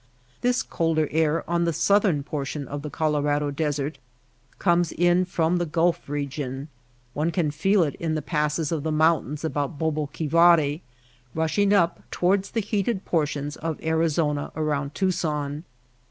This 0.41 0.63
colder 0.63 1.07
air 1.11 1.47
on 1.47 1.65
the 1.65 1.71
southern 1.73 2.23
portion 2.23 2.67
of 2.67 2.81
the 2.81 2.89
Colo 2.89 3.21
rado 3.21 3.55
Desert 3.55 3.99
comes 4.57 4.91
in 4.91 5.25
from 5.25 5.57
the 5.57 5.65
Gulf 5.67 6.09
region. 6.09 6.69
One 7.13 7.29
can 7.29 7.51
feel 7.51 7.83
it 7.83 7.93
in 7.99 8.15
the 8.15 8.23
passes 8.23 8.71
of 8.71 8.81
the 8.81 8.91
mountains 8.91 9.43
about 9.43 9.77
Baboquivari, 9.77 10.81
rushing 11.35 11.71
up 11.71 12.01
toward 12.09 12.45
the 12.45 12.61
heated 12.61 13.05
portions 13.05 13.57
of 13.57 13.79
Arizona 13.83 14.51
around 14.55 14.95
Tucson. 14.95 15.65